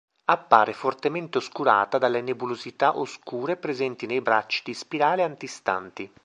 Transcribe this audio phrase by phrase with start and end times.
[0.31, 6.11] Appare fortemente oscurata dalle nebulosità oscure presenti nei bracci di spirale antistanti.